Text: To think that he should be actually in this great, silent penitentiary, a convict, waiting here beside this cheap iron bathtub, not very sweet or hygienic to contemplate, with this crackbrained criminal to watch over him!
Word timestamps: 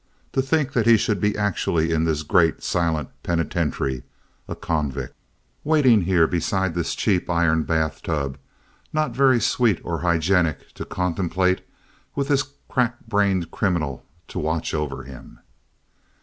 To 0.33 0.41
think 0.41 0.73
that 0.73 0.87
he 0.87 0.97
should 0.97 1.21
be 1.21 1.37
actually 1.37 1.91
in 1.91 2.05
this 2.05 2.23
great, 2.23 2.63
silent 2.63 3.09
penitentiary, 3.21 4.01
a 4.47 4.55
convict, 4.55 5.13
waiting 5.63 6.01
here 6.05 6.25
beside 6.25 6.73
this 6.73 6.95
cheap 6.95 7.29
iron 7.29 7.61
bathtub, 7.65 8.39
not 8.91 9.15
very 9.15 9.39
sweet 9.39 9.79
or 9.83 9.99
hygienic 9.99 10.73
to 10.73 10.85
contemplate, 10.85 11.61
with 12.15 12.29
this 12.29 12.43
crackbrained 12.67 13.51
criminal 13.51 14.03
to 14.29 14.39
watch 14.39 14.73
over 14.73 15.03
him! 15.03 15.37